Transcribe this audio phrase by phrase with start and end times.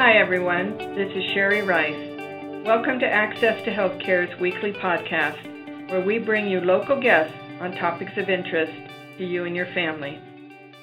[0.00, 0.78] Hi, everyone.
[0.94, 2.64] This is Sherry Rice.
[2.64, 8.12] Welcome to Access to Healthcare's weekly podcast, where we bring you local guests on topics
[8.16, 8.70] of interest
[9.18, 10.16] to you and your family.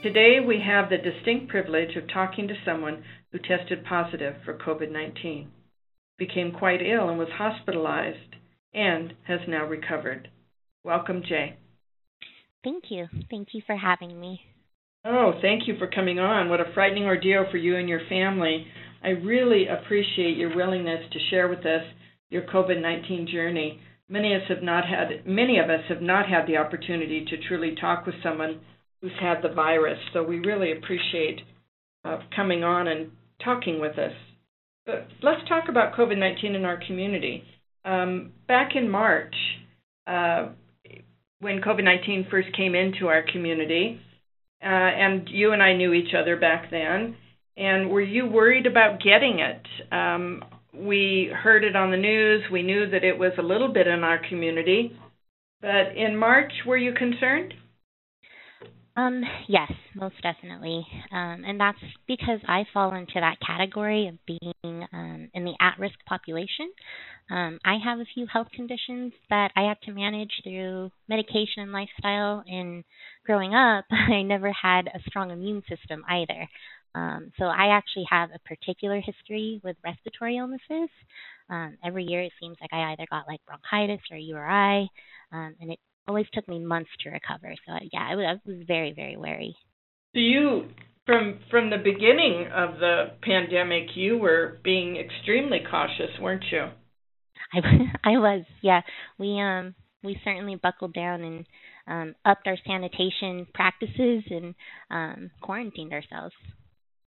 [0.03, 4.91] Today, we have the distinct privilege of talking to someone who tested positive for COVID
[4.91, 5.49] 19,
[6.17, 8.35] became quite ill and was hospitalized,
[8.73, 10.27] and has now recovered.
[10.83, 11.55] Welcome, Jay.
[12.65, 13.07] Thank you.
[13.29, 14.41] Thank you for having me.
[15.05, 16.49] Oh, thank you for coming on.
[16.49, 18.67] What a frightening ordeal for you and your family.
[19.05, 21.83] I really appreciate your willingness to share with us
[22.31, 23.79] your COVID-19 journey.
[24.09, 27.47] Many of us have not had many of us have not had the opportunity to
[27.47, 28.61] truly talk with someone
[29.01, 29.99] who's had the virus.
[30.11, 31.41] So we really appreciate
[32.03, 33.11] uh, coming on and
[33.43, 34.13] talking with us.
[34.87, 37.43] But let's talk about COVID-19 in our community.
[37.83, 39.35] Um, back in March,
[40.07, 40.49] uh,
[41.41, 43.99] when COVID-19 first came into our community,
[44.63, 47.17] uh, and you and I knew each other back then.
[47.57, 49.65] And were you worried about getting it?
[49.91, 52.43] Um, we heard it on the news.
[52.51, 54.97] We knew that it was a little bit in our community.
[55.61, 57.53] But in March, were you concerned?
[58.97, 60.85] Um, yes, most definitely.
[61.11, 65.77] Um, and that's because I fall into that category of being um, in the at
[65.77, 66.71] risk population.
[67.29, 71.73] Um, I have a few health conditions that I have to manage through medication and
[71.73, 72.43] lifestyle.
[72.47, 72.85] And
[73.25, 76.47] growing up, I never had a strong immune system either.
[76.95, 80.89] Um, so I actually have a particular history with respiratory illnesses.
[81.49, 84.89] Um, every year it seems like I either got like bronchitis or URI,
[85.31, 87.53] um, and it always took me months to recover.
[87.67, 89.55] So yeah, I was, I was very very wary.
[90.13, 90.69] So you
[91.05, 96.69] from from the beginning of the pandemic, you were being extremely cautious, weren't you?
[97.53, 97.59] I
[98.03, 98.45] I was.
[98.61, 98.81] Yeah,
[99.19, 101.45] we um we certainly buckled down and
[101.87, 104.55] um, upped our sanitation practices and
[104.89, 106.33] um, quarantined ourselves.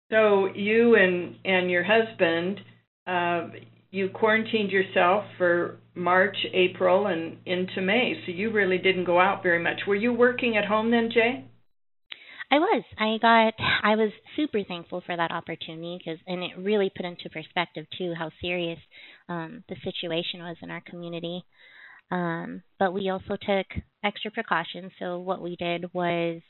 [0.10, 2.60] So you and and your husband,
[3.06, 3.50] uh,
[3.92, 8.14] you quarantined yourself for March, April, and into May.
[8.26, 9.82] So you really didn't go out very much.
[9.88, 11.46] Were you working at home then, Jay?
[12.50, 12.84] I was.
[12.98, 13.54] I got.
[13.84, 18.14] I was super thankful for that opportunity because, and it really put into perspective too
[18.18, 18.80] how serious
[19.28, 21.44] um, the situation was in our community.
[22.10, 23.68] Um, but we also took
[24.04, 24.94] extra precautions.
[25.00, 26.42] So what we did was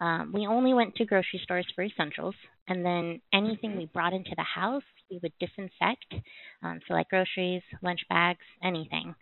[0.00, 2.34] um, we only went to grocery stores for essentials,
[2.68, 6.14] and then anything we brought into the house, we would disinfect.
[6.62, 9.14] Um, so, like groceries, lunch bags, anything.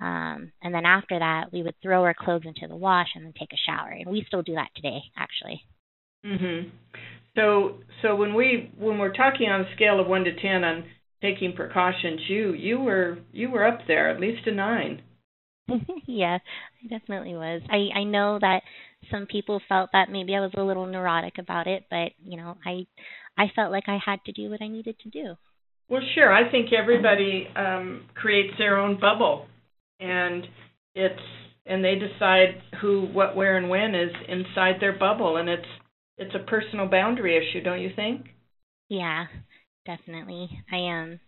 [0.00, 3.32] Um, and then after that, we would throw our clothes into the wash and then
[3.38, 3.90] take a shower.
[3.90, 5.62] And we still do that today, actually.
[6.24, 6.70] Mhm.
[7.34, 10.84] So, so when we when we're talking on a scale of one to ten on
[11.22, 15.02] taking precautions, you you were you were up there, at least a nine.
[16.06, 17.62] yeah, I definitely was.
[17.70, 18.62] I I know that
[19.10, 22.56] some people felt that maybe I was a little neurotic about it, but you know,
[22.64, 22.86] I
[23.38, 25.34] I felt like I had to do what I needed to do.
[25.88, 26.32] Well, sure.
[26.32, 29.46] I think everybody um creates their own bubble
[30.00, 30.46] and
[30.94, 31.20] it's
[31.66, 35.68] and they decide who what where and when is inside their bubble and it's
[36.18, 38.26] it's a personal boundary issue, don't you think?
[38.88, 39.26] Yeah,
[39.84, 40.48] definitely.
[40.72, 41.20] I am um,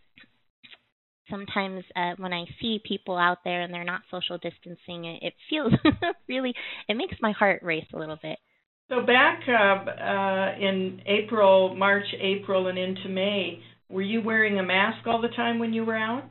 [1.31, 5.35] sometimes uh, when I see people out there and they're not social distancing, it, it
[5.49, 5.73] feels
[6.29, 6.55] really
[6.89, 8.39] it makes my heart race a little bit.
[8.89, 14.63] So back uh, uh, in April, March, April, and into May, were you wearing a
[14.63, 16.31] mask all the time when you were out?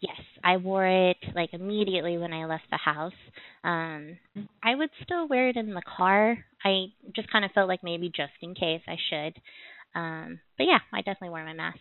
[0.00, 3.12] Yes, I wore it like immediately when I left the house.
[3.62, 4.18] Um,
[4.62, 6.36] I would still wear it in the car.
[6.62, 6.86] I
[7.16, 9.40] just kind of felt like maybe just in case I should.
[9.94, 11.80] Um, but yeah, I definitely wore my mask.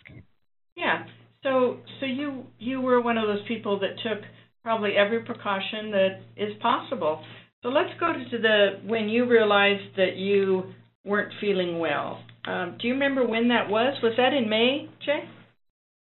[0.78, 1.06] Yeah.
[1.44, 4.24] So so you you were one of those people that took
[4.64, 7.22] probably every precaution that is possible.
[7.62, 10.74] So let's go to the when you realized that you
[11.06, 12.24] weren't feeling well.
[12.46, 13.96] Um, do you remember when that was?
[14.02, 15.24] Was that in May, Jay?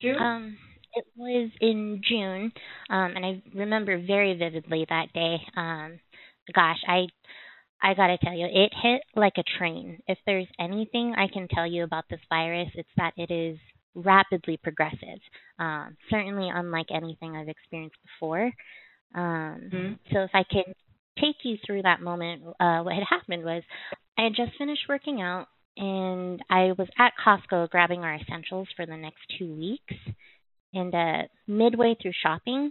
[0.02, 0.18] June?
[0.19, 0.57] Um,
[0.94, 2.52] it was in June,
[2.90, 5.37] um, and I remember very vividly that day.
[5.55, 5.99] Um,
[6.53, 7.08] gosh, I
[7.82, 9.99] I gotta tell you, it hit like a train.
[10.08, 13.58] If there's anything I can tell you about this virus, it's that it is
[13.96, 15.20] rapidly progressive.
[15.59, 18.52] Um, certainly unlike anything I've experienced before.
[19.14, 19.93] Um, mm-hmm.
[20.14, 20.64] So if I can
[21.20, 23.64] take you through that moment, uh, what had happened was
[24.17, 25.47] I had just finished working out
[25.78, 29.96] and I was at Costco grabbing our essentials for the next two weeks.
[30.73, 32.70] And uh, midway through shopping,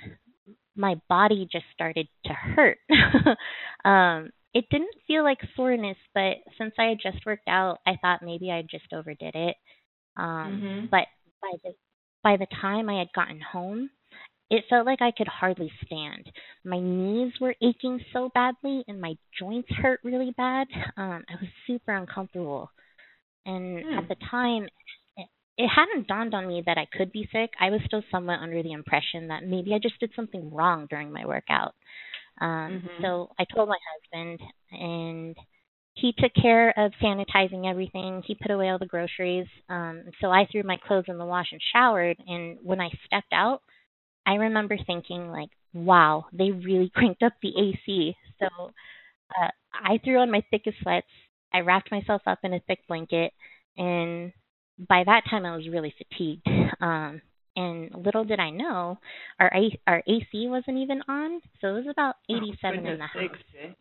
[0.77, 2.79] my body just started to hurt.
[3.85, 8.21] um, it didn't feel like soreness, but since I had just worked out, I thought
[8.23, 9.57] maybe I just overdid it.
[10.17, 10.87] Um, mm-hmm.
[10.91, 11.07] But
[11.41, 11.75] by the
[12.23, 13.91] by the time I had gotten home,
[14.51, 16.31] it felt like I could hardly stand.
[16.65, 20.67] My knees were aching so badly, and my joints hurt really bad.
[20.97, 22.71] Um, I was super uncomfortable,
[23.47, 23.99] and mm.
[23.99, 24.69] at the time,
[25.17, 25.27] it,
[25.57, 27.51] it hadn't dawned on me that I could be sick.
[27.61, 31.13] I was still somewhat under the impression that maybe I just did something wrong during
[31.13, 31.75] my workout.
[32.41, 33.03] Um, mm-hmm.
[33.03, 33.79] So I told my
[34.13, 34.41] husband,
[34.73, 35.37] and
[35.95, 38.23] he took care of sanitizing everything.
[38.27, 39.47] He put away all the groceries.
[39.69, 42.17] Um, so I threw my clothes in the wash and showered.
[42.27, 43.63] And when I stepped out,
[44.27, 48.17] I remember thinking, like, wow, they really cranked up the AC.
[48.39, 48.47] So
[49.41, 51.07] uh, I threw on my thickest sweats.
[51.53, 53.33] I wrapped myself up in a thick blanket,
[53.77, 54.33] and
[54.89, 56.47] by that time I was really fatigued.
[56.81, 57.21] Um,
[57.57, 58.99] and little did I know,
[59.39, 59.53] our
[59.87, 63.37] our AC wasn't even on, so it was about 87 oh, in the house.
[63.63, 63.73] Eh?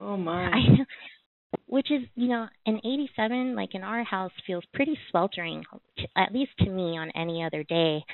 [0.00, 0.44] Oh my!
[0.52, 0.60] I
[1.74, 5.64] which is you know an 87 like in our house feels pretty sweltering,
[6.16, 8.04] at least to me on any other day.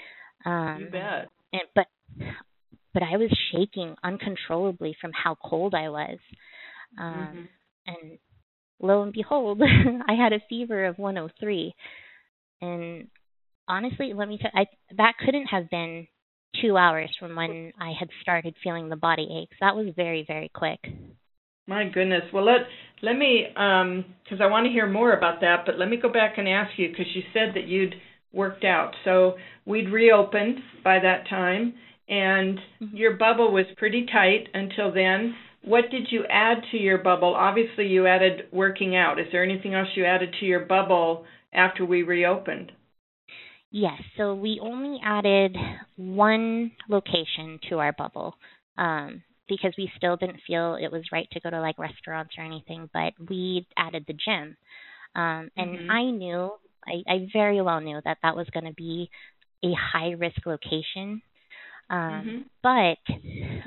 [0.46, 1.28] Um, you bet.
[1.52, 1.86] And, but
[2.94, 6.18] but I was shaking uncontrollably from how cold I was.
[6.98, 7.40] Um, mm-hmm.
[7.86, 8.18] And
[8.80, 9.60] lo and behold,
[10.08, 11.74] I had a fever of 103.
[12.62, 13.08] And
[13.68, 14.64] honestly, let me tell I
[14.96, 16.06] that couldn't have been
[16.62, 19.58] two hours from when I had started feeling the body aches.
[19.60, 20.80] That was very, very quick.
[21.70, 22.22] My goodness.
[22.34, 22.62] Well, let
[23.00, 26.12] let me um because I want to hear more about that, but let me go
[26.12, 27.94] back and ask you because you said that you'd
[28.32, 28.90] worked out.
[29.04, 29.34] So
[29.64, 31.74] we'd reopened by that time,
[32.08, 32.96] and mm-hmm.
[32.96, 35.36] your bubble was pretty tight until then.
[35.62, 37.36] What did you add to your bubble?
[37.36, 39.20] Obviously, you added working out.
[39.20, 42.72] Is there anything else you added to your bubble after we reopened?
[43.70, 45.56] Yes, so we only added
[45.94, 48.34] one location to our bubble
[48.76, 52.44] um, because we still didn't feel it was right to go to like restaurants or
[52.44, 54.56] anything, but we added the gym.
[55.14, 55.90] Um, and mm-hmm.
[55.90, 56.52] I knew,
[56.86, 59.10] I, I very well knew that that was going to be
[59.62, 61.20] a high risk location.
[61.90, 62.94] Um, mm-hmm.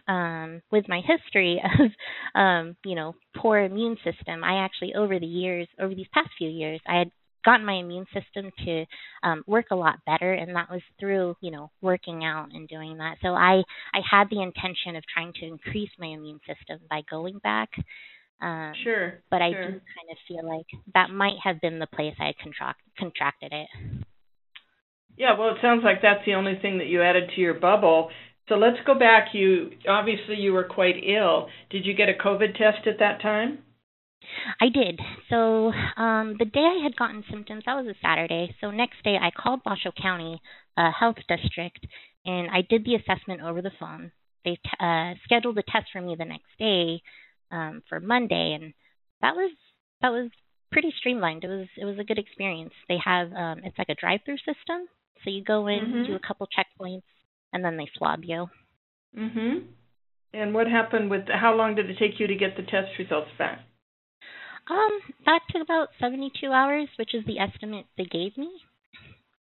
[0.07, 5.19] But um, with my history of, um, you know, poor immune system, I actually over
[5.19, 7.11] the years, over these past few years, I had
[7.43, 8.85] gotten my immune system to
[9.23, 12.97] um, work a lot better, and that was through you know working out and doing
[12.97, 13.17] that.
[13.21, 13.63] So I
[13.93, 17.69] I had the intention of trying to increase my immune system by going back.
[18.41, 19.21] Um, sure.
[19.31, 19.63] But I sure.
[19.63, 23.67] do kind of feel like that might have been the place I contract, contracted it.
[25.15, 28.09] Yeah, well, it sounds like that's the only thing that you added to your bubble.
[28.49, 29.29] So let's go back.
[29.33, 31.47] You obviously you were quite ill.
[31.69, 33.59] Did you get a COVID test at that time?
[34.59, 34.99] I did.
[35.29, 38.55] So um, the day I had gotten symptoms, that was a Saturday.
[38.61, 40.41] So next day I called Washoe County
[40.77, 41.85] uh, Health District
[42.25, 44.11] and I did the assessment over the phone.
[44.45, 47.01] They t- uh, scheduled a test for me the next day
[47.51, 48.73] um, for Monday, and
[49.21, 49.51] that was
[50.01, 50.29] that was
[50.71, 51.43] pretty streamlined.
[51.43, 52.73] It was it was a good experience.
[52.89, 54.87] They have um, it's like a drive-through system,
[55.23, 56.11] so you go in, mm-hmm.
[56.11, 57.03] do a couple checkpoints,
[57.53, 58.47] and then they swab you.
[59.17, 59.65] Mhm.
[60.33, 61.27] And what happened with?
[61.29, 63.59] How long did it take you to get the test results back?
[64.69, 68.49] Um, that took about 72 hours, which is the estimate they gave me.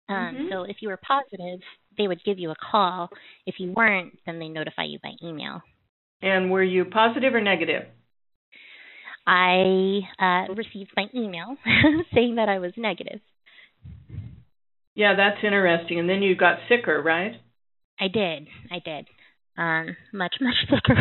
[0.08, 0.44] Um, mm-hmm.
[0.50, 1.60] So if you were positive,
[1.96, 3.08] they would give you a call.
[3.46, 5.62] If you weren't, then they notify you by email.
[6.20, 7.84] And were you positive or negative?
[9.26, 11.56] I uh, received my email
[12.14, 13.20] saying that I was negative.
[14.94, 15.98] Yeah, that's interesting.
[15.98, 17.32] And then you got sicker, right?
[17.98, 18.48] I did.
[18.70, 19.06] I did.
[19.56, 20.96] Um, much, much sicker.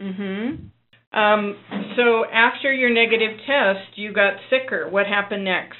[0.00, 0.70] mhm.
[1.12, 1.56] Um,
[1.96, 4.88] so after your negative test, you got sicker.
[4.88, 5.76] What happened next?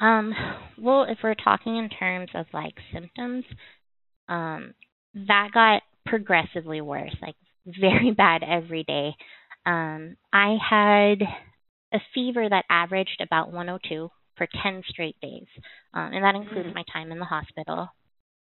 [0.00, 0.34] Um,
[0.78, 3.44] well, if we're talking in terms of like symptoms,
[4.28, 4.74] um,
[5.14, 9.14] that got progressively worse, like very bad every day.
[9.64, 11.22] Um, I had
[11.92, 15.46] a fever that averaged about 102 for 10 straight days,
[15.94, 16.74] um, and that included mm.
[16.74, 17.88] my time in the hospital.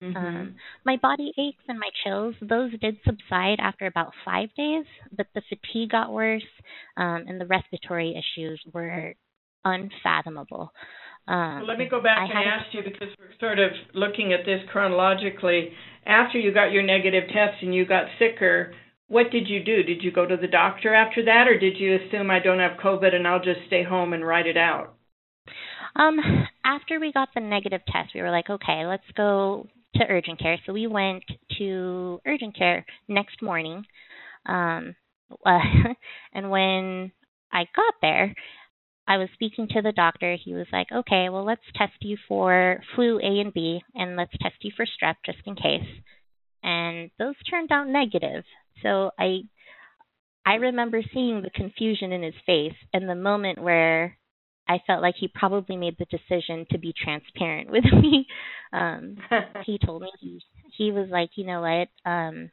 [0.03, 0.17] Mm-hmm.
[0.17, 0.55] Um,
[0.85, 5.41] my body aches and my chills, those did subside after about five days, but the
[5.47, 6.43] fatigue got worse,
[6.97, 9.13] um, and the respiratory issues were
[9.63, 10.71] unfathomable.
[11.27, 14.33] Um, well, let me go back I and ask you because we're sort of looking
[14.33, 15.69] at this chronologically.
[16.05, 18.73] After you got your negative test and you got sicker,
[19.07, 19.83] what did you do?
[19.83, 22.77] Did you go to the doctor after that, or did you assume I don't have
[22.83, 24.95] COVID and I'll just stay home and write it out?
[25.95, 26.19] Um,
[26.65, 30.57] after we got the negative test, we were like, okay, let's go to urgent care.
[30.65, 31.23] So we went
[31.57, 33.85] to urgent care next morning.
[34.45, 34.95] Um,
[35.45, 35.59] uh,
[36.33, 37.11] and when
[37.51, 38.33] I got there,
[39.07, 40.37] I was speaking to the doctor.
[40.41, 44.31] He was like, okay, well, let's test you for flu A and B, and let's
[44.41, 45.87] test you for strep just in case.
[46.63, 48.45] And those turned out negative.
[48.81, 49.41] So I,
[50.45, 54.17] I remember seeing the confusion in his face and the moment where
[54.67, 58.25] I felt like he probably made the decision to be transparent with me.
[58.71, 59.17] Um,
[59.65, 60.41] he told me he
[60.77, 62.49] he was like, you know what, um,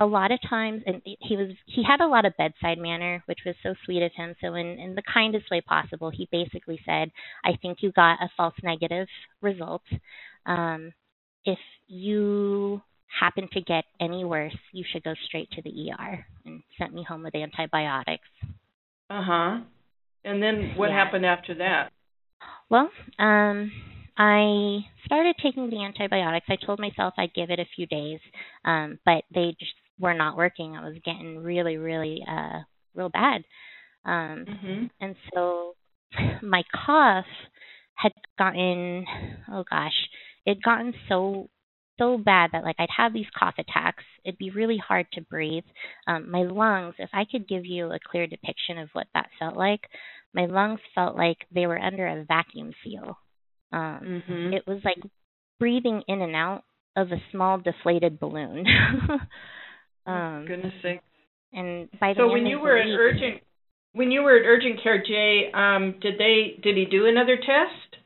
[0.00, 3.38] a lot of times and he was he had a lot of bedside manner which
[3.46, 4.34] was so sweet of him.
[4.40, 7.10] So in in the kindest way possible he basically said
[7.44, 9.06] i think you got a false negative
[9.40, 9.82] result.
[10.46, 10.92] Um
[11.44, 12.82] if you
[13.20, 17.04] happen to get any worse you should go straight to the er and sent me
[17.08, 18.28] home with antibiotics.
[19.10, 19.60] Uh-huh
[20.24, 21.04] and then what yeah.
[21.04, 21.90] happened after that
[22.70, 23.70] well um
[24.16, 26.46] I started taking the antibiotics.
[26.48, 28.20] I told myself I'd give it a few days,
[28.64, 30.76] um, but they just were not working.
[30.76, 32.60] I was getting really, really, uh,
[32.94, 33.42] real bad.
[34.04, 34.84] Um, mm-hmm.
[35.00, 35.74] And so
[36.42, 37.24] my cough
[37.94, 39.04] had gotten,
[39.52, 39.92] oh gosh,
[40.46, 41.48] it gotten so
[41.98, 44.04] so bad that like I'd have these cough attacks.
[44.24, 45.64] It'd be really hard to breathe.
[46.06, 49.56] Um, my lungs, if I could give you a clear depiction of what that felt
[49.56, 49.80] like,
[50.34, 53.18] my lungs felt like they were under a vacuum seal.
[53.72, 54.54] Um, mm-hmm.
[54.54, 54.98] It was like
[55.58, 56.64] breathing in and out
[56.96, 58.64] of a small deflated balloon.
[60.06, 61.00] um, goodness sake!
[61.52, 63.42] And by the so when you were at urgent,
[63.92, 68.02] when you were at urgent care, Jay, um, did they did he do another test?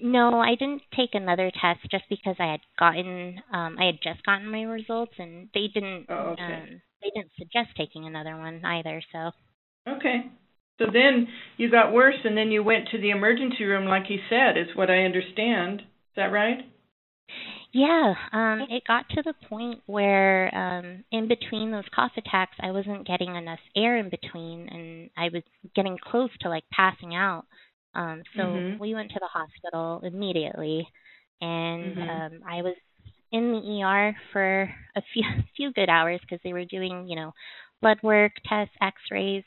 [0.00, 4.24] No, I didn't take another test just because I had gotten um I had just
[4.24, 6.42] gotten my results and they didn't oh, okay.
[6.42, 9.30] um they didn't suggest taking another one either, so
[9.88, 10.30] Okay.
[10.78, 14.18] So then you got worse, and then you went to the emergency room, like he
[14.28, 15.80] said, is what I understand.
[15.80, 16.58] Is that right?
[17.72, 22.70] Yeah, um, it got to the point where um, in between those cough attacks, I
[22.70, 25.42] wasn't getting enough air in between, and I was
[25.74, 27.44] getting close to like passing out.
[27.96, 28.78] Um, so Mhm.
[28.78, 30.86] we went to the hospital immediately,
[31.40, 32.10] and Mhm.
[32.10, 32.76] um, I was
[33.32, 34.62] in the ER for
[34.96, 35.22] a few
[35.56, 37.32] few good hours because they were doing, you know,
[37.82, 39.44] blood work, tests, X-rays.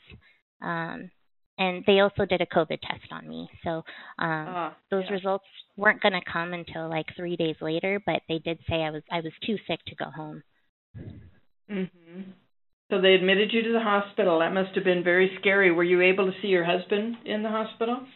[0.62, 1.10] Um,
[1.58, 3.48] and they also did a COVID test on me.
[3.64, 3.82] So
[4.18, 5.10] um, Ah, those yeah.
[5.10, 5.44] results
[5.76, 9.02] weren't going to come until like three days later, but they did say I was
[9.10, 10.42] I was too sick to go home.
[11.70, 12.34] Mhm.
[12.90, 14.40] So they admitted you to the hospital.
[14.40, 15.70] That must have been very scary.
[15.70, 18.06] Were you able to see your husband in the hospital?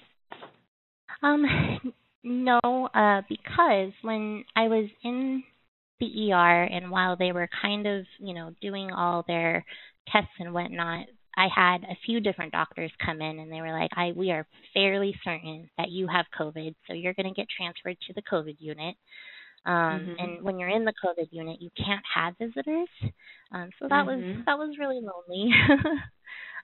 [1.24, 1.44] Um,
[2.24, 2.60] no,
[2.94, 5.42] uh, because when I was in
[6.00, 9.64] the ER and while they were kind of you know doing all their
[10.12, 13.90] tests and whatnot, I had a few different doctors come in and they were like,
[13.96, 17.98] "I we are fairly certain that you have COVID, so you're going to get transferred
[18.06, 18.96] to the COVID unit."
[19.66, 20.16] Um, Mhm.
[20.20, 22.88] And when you're in the COVID unit, you can't have visitors.
[23.52, 24.44] Um, so that was Mhm.
[24.46, 25.52] that was really lonely.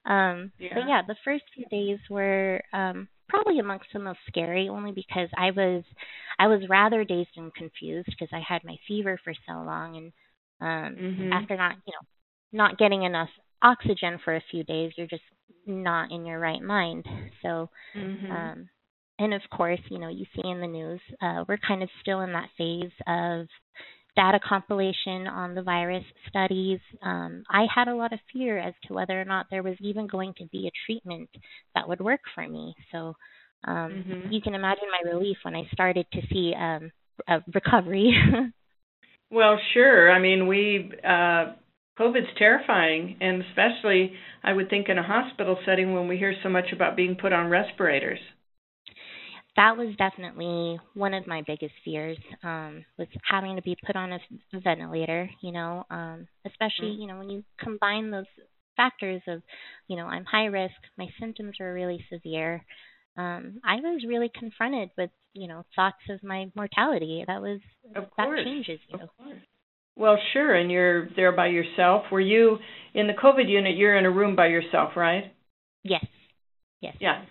[0.04, 0.74] um, Yeah.
[0.74, 5.28] But yeah, the first few days were um, probably amongst the most scary, only because
[5.38, 5.84] I was
[6.38, 10.12] I was rather dazed and confused because I had my fever for so long, and
[10.60, 11.30] um, Mhm.
[11.32, 12.06] after not you know
[12.52, 13.30] not getting enough
[13.62, 15.22] oxygen for a few days, you're just
[15.66, 17.06] not in your right mind.
[17.42, 18.30] So, Mhm.
[18.30, 18.68] um,
[19.18, 22.20] and of course, you know, you see in the news, uh, we're kind of still
[22.22, 23.46] in that phase of
[24.20, 26.78] data compilation on the virus studies.
[27.02, 30.06] Um, I had a lot of fear as to whether or not there was even
[30.06, 31.30] going to be a treatment
[31.74, 32.74] that would work for me.
[32.92, 33.14] So,
[33.64, 34.30] um, Mhm.
[34.30, 36.92] you can imagine my relief when I started to see um,
[37.28, 38.12] a recovery.
[39.30, 40.10] Well, sure.
[40.10, 41.54] I mean, we uh
[41.98, 44.12] COVID's terrifying, and especially
[44.42, 47.32] I would think in a hospital setting when we hear so much about being put
[47.32, 48.20] on respirators.
[49.60, 54.12] That was definitely one of my biggest fears um was having to be put on
[54.12, 54.18] a
[54.64, 57.00] ventilator you know um especially Mm.
[57.00, 58.24] you know when you combine those
[58.76, 59.42] factors of
[59.88, 62.64] you know i'm high risk my symptoms are really severe
[63.18, 67.60] um i was really confronted with you know thoughts of my mortality that was
[67.94, 68.44] Of that course.
[68.44, 68.98] changes you.
[69.96, 72.04] Well, sure, and you're there by yourself.
[72.10, 72.58] Were you
[72.94, 73.76] in the COVID unit?
[73.76, 75.24] You're in a room by yourself, right?
[75.82, 76.04] yes
[76.80, 77.22] yes Yeah.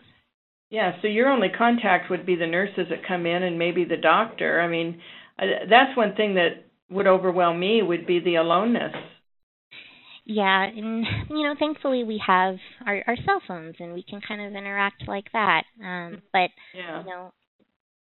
[0.70, 3.98] Yeah, so your only contact would be the nurses that come in and maybe the
[3.98, 4.62] doctor.
[4.62, 5.02] I mean,
[5.38, 8.94] that's one thing that would overwhelm me would be the aloneness.
[10.26, 14.42] Yeah, and you know, thankfully we have our our cell phones and we can kind
[14.42, 15.64] of interact like that.
[15.84, 17.00] Um, but Yeah.
[17.00, 17.34] you know,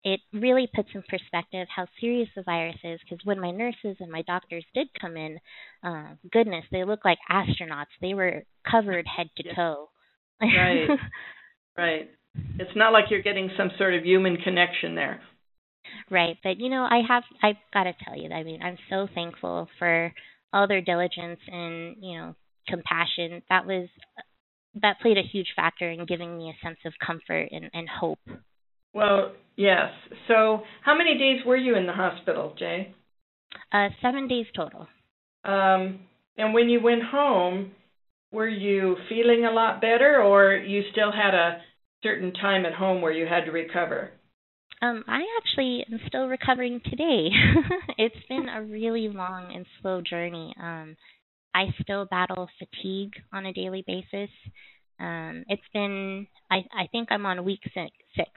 [0.02, 2.98] it really puts in perspective how serious the virus is.
[3.02, 5.38] Because when my nurses and my doctors did come in,
[5.84, 7.86] uh, goodness, they looked like astronauts.
[8.00, 9.90] They were covered head to toe.
[10.40, 10.88] Right.
[11.76, 12.10] Right.
[12.34, 15.20] It's not like you're getting some sort of human connection there.
[16.10, 19.08] Right, but you know, I have I've got to tell you, I mean, I'm so
[19.14, 20.12] thankful for
[20.52, 22.34] all their diligence and you know
[22.66, 23.42] compassion.
[23.48, 23.88] That was
[24.82, 28.18] that played a huge factor in giving me a sense of comfort and, and hope.
[28.94, 29.90] Well, yes.
[30.28, 32.94] So, how many days were you in the hospital, Jay?
[33.72, 34.86] Uh, seven days total.
[35.44, 36.00] Um,
[36.36, 37.72] and when you went home,
[38.32, 41.60] were you feeling a lot better, or you still had a
[42.02, 44.10] certain time at home where you had to recover?
[44.80, 47.30] Um, I actually am still recovering today.
[47.98, 50.54] it's been a really long and slow journey.
[50.62, 50.96] Um,
[51.54, 54.30] I still battle fatigue on a daily basis.
[55.00, 58.30] Um, it's been, I, I think I'm on week six, six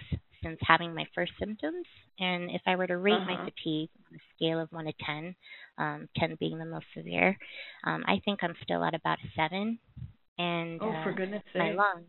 [0.44, 1.86] since having my first symptoms.
[2.20, 3.26] And if I were to rate uh-huh.
[3.26, 5.36] my fatigue on a scale of 1 to 10,
[5.78, 7.38] um, 10 being the most severe,
[7.84, 9.80] um, I think I'm still at about a 7.
[10.38, 11.78] And oh, for uh, goodness my sake.
[11.78, 12.08] lungs.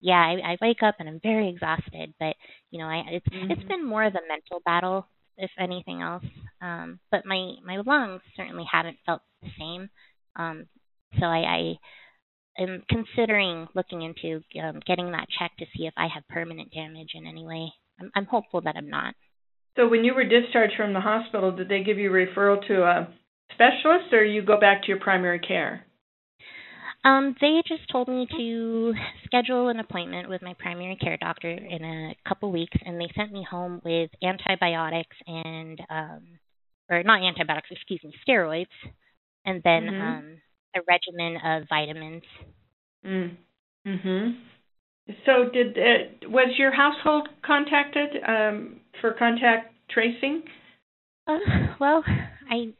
[0.00, 2.36] Yeah, I, I wake up and I'm very exhausted, but
[2.70, 3.50] you know, I it's mm-hmm.
[3.50, 6.24] it's been more of a mental battle, if anything else.
[6.62, 9.90] Um, but my my lungs certainly haven't felt the same.
[10.36, 10.66] Um,
[11.18, 11.76] so I,
[12.58, 16.72] I am considering looking into um, getting that checked to see if I have permanent
[16.72, 17.72] damage in any way.
[18.00, 19.14] I'm, I'm hopeful that I'm not.
[19.76, 22.82] So when you were discharged from the hospital, did they give you a referral to
[22.82, 23.08] a
[23.52, 25.84] specialist, or you go back to your primary care?
[27.08, 28.92] Um, they just told me to
[29.24, 33.32] schedule an appointment with my primary care doctor in a couple weeks, and they sent
[33.32, 36.22] me home with antibiotics and, um,
[36.90, 38.66] or not antibiotics, excuse me, steroids,
[39.46, 40.02] and then mm-hmm.
[40.02, 40.36] um,
[40.76, 42.22] a regimen of vitamins.
[43.06, 43.36] Mm.
[43.86, 44.40] Mhm.
[45.24, 50.42] So, did uh, was your household contacted um, for contact tracing?
[51.26, 51.38] Uh,
[51.80, 52.04] well,
[52.50, 52.74] I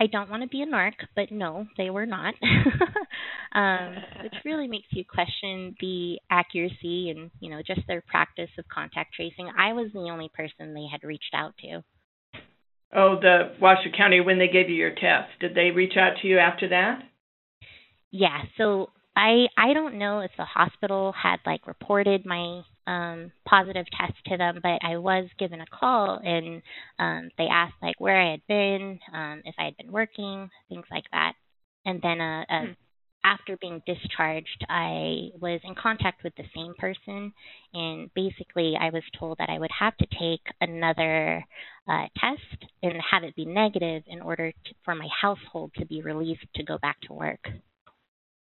[0.00, 2.34] I don't want to be a narc, but no, they were not.
[3.52, 8.64] um, which really makes you question the accuracy and you know just their practice of
[8.68, 9.50] contact tracing.
[9.58, 11.82] I was the only person they had reached out to.
[12.94, 16.28] Oh, the Washoe County when they gave you your test, did they reach out to
[16.28, 17.02] you after that?
[18.10, 23.86] Yeah, so I I don't know if the hospital had like reported my um positive
[23.98, 26.62] test to them, but I was given a call and
[26.98, 30.86] um they asked like where I had been, um if I had been working, things
[30.90, 31.34] like that.
[31.84, 32.72] And then uh, uh hmm.
[33.24, 37.32] after being discharged, I was in contact with the same person
[37.74, 41.44] and basically I was told that I would have to take another
[41.88, 46.02] uh test and have it be negative in order to, for my household to be
[46.02, 47.48] released to go back to work.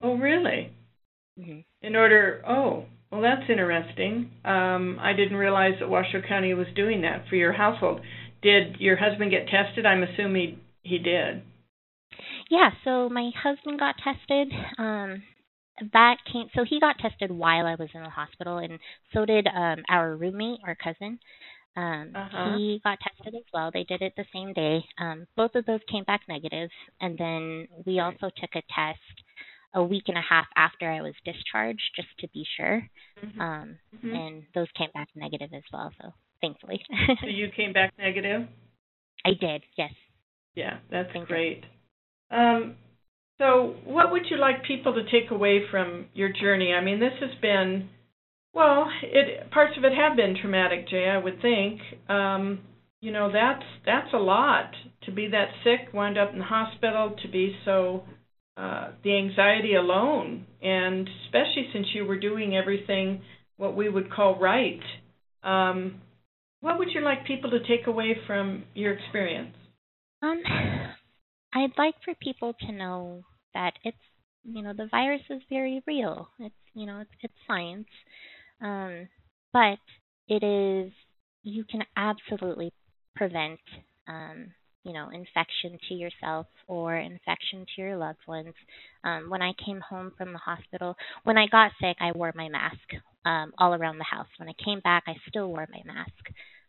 [0.00, 0.73] Oh, really?
[1.38, 1.61] Mm-hmm.
[1.83, 4.31] In order, oh, well, that's interesting.
[4.44, 8.01] Um, I didn't realize that Washoe County was doing that for your household.
[8.42, 9.87] Did your husband get tested?
[9.87, 11.42] I'm assuming he, he did.
[12.51, 14.53] Yeah, so my husband got tested.
[14.79, 15.23] Um,
[15.92, 18.79] that came so he got tested while I was in the hospital, and
[19.12, 21.18] so did um, our roommate or cousin.
[21.77, 22.57] Um, uh-huh.
[22.57, 23.71] He got tested as well.
[23.73, 24.85] They did it the same day.
[24.99, 28.99] Um, both of those came back negative, and then we also took a test
[29.74, 32.83] a week and a half after I was discharged just to be sure.
[33.24, 33.40] Mm-hmm.
[33.40, 34.14] Um, mm-hmm.
[34.14, 36.83] And those came back negative as well, so thankfully.
[37.20, 38.42] so you came back negative?
[39.24, 39.92] I did, yes.
[40.54, 41.64] Yeah, that's Thank great.
[42.31, 42.76] Um,
[43.38, 46.72] so, what would you like people to take away from your journey?
[46.72, 47.88] I mean, this has been,
[48.52, 51.09] well, it parts of it have been traumatic, Jay.
[51.09, 51.81] I would think.
[52.09, 52.61] Um,
[53.00, 54.72] you know, that's that's a lot
[55.04, 58.02] to be that sick, wind up in the hospital, to be so
[58.59, 63.23] uh, the anxiety alone, and especially since you were doing everything
[63.57, 64.81] what we would call right.
[65.44, 66.01] Um,
[66.61, 69.55] what would you like people to take away from your experience?
[70.23, 70.42] Um,
[71.55, 73.23] I'd like for people to know
[73.55, 73.97] that it's
[74.42, 76.29] you know the virus is very real.
[76.40, 77.87] It's you know it's it's science,
[78.61, 79.09] um,
[79.53, 79.79] but
[80.27, 80.92] it is
[81.44, 82.73] you can absolutely
[83.14, 83.61] prevent
[84.09, 84.53] um,
[84.85, 88.55] you know, infection to yourself or infection to your loved ones.
[89.05, 92.49] Um, when I came home from the hospital, when I got sick, I wore my
[92.49, 92.77] mask
[93.25, 94.29] um, all around the house.
[94.38, 96.12] When I came back, I still wore my mask.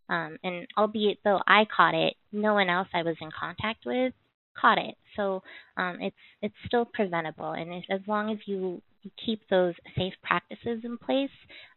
[0.09, 4.13] Um, and albeit though I caught it, no one else I was in contact with
[4.59, 4.95] caught it.
[5.15, 5.41] So
[5.77, 10.13] um, it's it's still preventable, and if, as long as you you keep those safe
[10.23, 11.29] practices in place,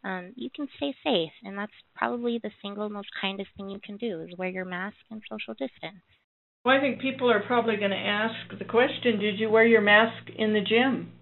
[0.03, 1.31] um, you can stay safe.
[1.45, 4.97] And that's probably the single most kindest thing you can do is wear your mask
[5.11, 6.03] and social distance.
[6.65, 9.81] Well, I think people are probably going to ask the question Did you wear your
[9.81, 11.13] mask in the gym?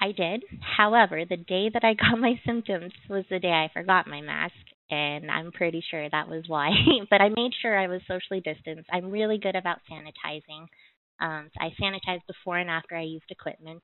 [0.00, 0.44] I did.
[0.76, 4.54] However, the day that I got my symptoms was the day I forgot my mask,
[4.90, 6.70] and I'm pretty sure that was why.
[7.10, 8.88] but I made sure I was socially distanced.
[8.92, 10.66] I'm really good about sanitizing.
[11.20, 13.82] Um, so I sanitized before and after I used equipment.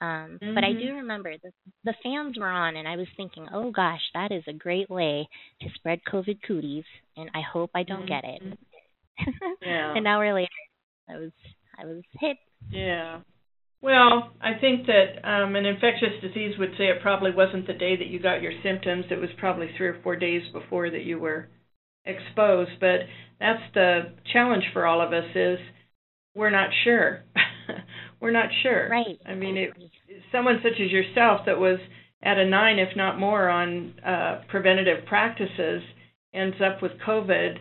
[0.00, 0.54] Um, mm-hmm.
[0.54, 0.96] But I do mm-hmm.
[0.96, 1.52] remember the
[1.84, 5.28] the fans were on, and I was thinking, oh gosh, that is a great way
[5.60, 6.84] to spread COVID cooties,
[7.16, 8.08] and I hope I don't mm-hmm.
[8.08, 8.58] get it.
[9.62, 9.94] Yeah.
[9.96, 10.48] An hour later,
[11.08, 11.30] I was
[11.78, 12.36] I was hit.
[12.70, 13.20] Yeah.
[13.80, 17.96] Well, I think that um, an infectious disease would say it probably wasn't the day
[17.96, 19.06] that you got your symptoms.
[19.10, 21.48] It was probably three or four days before that you were
[22.04, 22.70] exposed.
[22.78, 23.00] But
[23.40, 25.58] that's the challenge for all of us is
[26.36, 27.24] we're not sure.
[28.20, 28.88] we're not sure.
[28.88, 29.18] Right.
[29.26, 29.70] I mean, it,
[30.30, 31.80] someone such as yourself that was
[32.22, 35.82] at a nine, if not more, on uh, preventative practices
[36.32, 37.56] ends up with COVID,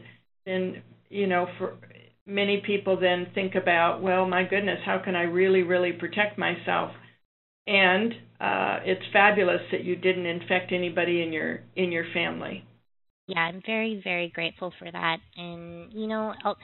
[0.46, 1.78] then you know, for
[2.26, 6.92] many people then think about, well, my goodness, how can I really, really protect myself?
[7.68, 12.66] And uh, it's fabulous that you didn't infect anybody in your in your family.
[13.28, 15.18] Yeah, I'm very, very grateful for that.
[15.38, 16.58] And you know, I'll,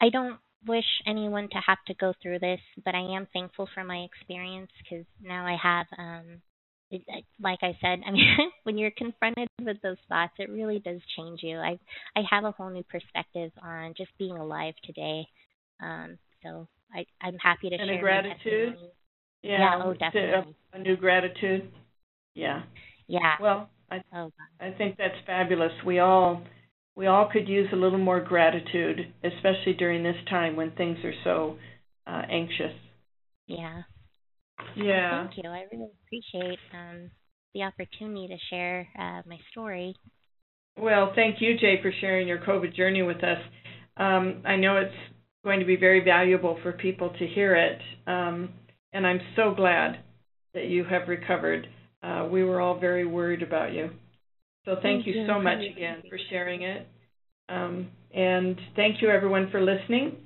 [0.00, 3.84] I don't wish anyone to have to go through this, but I am thankful for
[3.84, 6.42] my experience because now I have um,
[6.90, 11.00] it, like I said, I mean, when you're confronted with those thoughts, it really does
[11.16, 11.58] change you.
[11.58, 11.78] I
[12.16, 15.26] I have a whole new perspective on just being alive today.
[15.82, 18.76] Um, so I I'm happy to and share a gratitude.
[19.42, 20.54] Yeah, yeah, oh definitely.
[20.72, 21.70] A, a, new gratitude.
[22.34, 22.62] Yeah.
[23.06, 23.34] Yeah.
[23.40, 25.72] Well, I oh, I think that's fabulous.
[25.86, 26.42] We all
[26.96, 31.14] we all could use a little more gratitude, especially during this time when things are
[31.22, 31.56] so
[32.06, 32.74] uh, anxious.
[33.46, 33.82] Yeah.
[34.76, 35.26] Yeah.
[35.26, 35.50] Thank you.
[35.50, 37.10] I really appreciate um,
[37.54, 39.94] the opportunity to share uh, my story.
[40.76, 43.38] Well, thank you, Jay, for sharing your COVID journey with us.
[43.96, 44.94] Um, I know it's
[45.44, 48.50] going to be very valuable for people to hear it, um,
[48.92, 49.98] and I'm so glad
[50.54, 51.66] that you have recovered.
[52.02, 53.90] Uh, we were all very worried about you.
[54.64, 56.86] So thank, thank you, you so much again for sharing it.
[57.48, 60.16] Um, and thank you, everyone, for listening.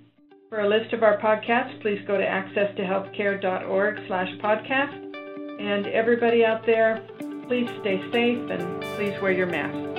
[0.53, 5.17] For a list of our podcasts, please go to accesstohealthcare.org slash podcast.
[5.59, 7.03] And everybody out there,
[7.49, 9.92] please stay safe and please wear your mask.